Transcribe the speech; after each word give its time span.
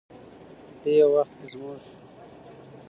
دې 0.81 0.95
وخت 1.13 1.33
کې 1.39 1.45
زموږ 1.51 1.79